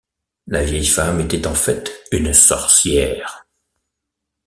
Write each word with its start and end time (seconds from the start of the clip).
La 0.47 0.63
vieille 0.63 0.87
femme 0.87 1.19
était 1.21 1.45
en 1.45 1.53
fait 1.53 1.91
une 2.11 2.33
sorcière. 2.33 3.45